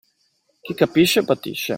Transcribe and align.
Chi 0.63 0.73
capisce, 0.73 1.23
patisce. 1.23 1.69